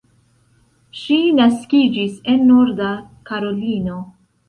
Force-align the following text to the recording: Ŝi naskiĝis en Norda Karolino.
Ŝi 1.01 1.17
naskiĝis 1.41 2.17
en 2.35 2.43
Norda 2.51 2.91
Karolino. 3.33 4.05